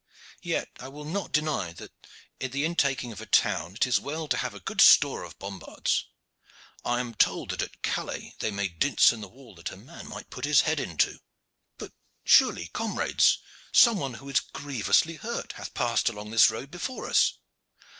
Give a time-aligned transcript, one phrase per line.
[0.41, 1.91] Yet I will not deny that
[2.41, 6.05] at the intaking of a town it is well to have good store of bombards.
[6.83, 10.07] I am told that at Calais they made dints in the wall that a man
[10.09, 11.19] might put his head into.
[11.77, 11.93] But
[12.23, 13.37] surely, comrades,
[13.71, 17.35] some one who is grievously hurt hath passed along this road before us."